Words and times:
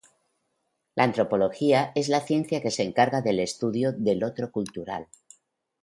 La 0.95 1.03
antropología 1.03 1.91
es 1.93 2.09
la 2.09 2.21
ciencia 2.21 2.59
que 2.59 2.71
se 2.71 2.81
encarga 2.81 3.21
del 3.21 3.39
estudio 3.39 3.93
del 3.93 4.23
otro 4.23 4.51
cultural. 4.51 5.05